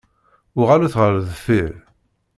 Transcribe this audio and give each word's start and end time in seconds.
Uɣalet 0.59 0.93
ɣer 0.99 1.11
deffir! 1.27 1.73